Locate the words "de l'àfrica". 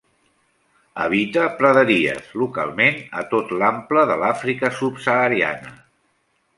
4.15-4.77